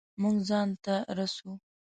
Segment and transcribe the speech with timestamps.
[0.21, 1.51] مونږ ځان ته رسو